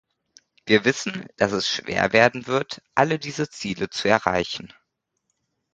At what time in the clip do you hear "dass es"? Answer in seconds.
1.37-1.69